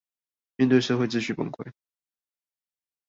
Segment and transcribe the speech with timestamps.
[0.55, 1.73] 面對社會秩序崩潰